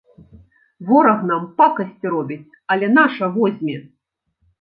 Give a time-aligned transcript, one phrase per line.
[0.87, 3.77] Вораг нам пакасці робіць, але наша возьме!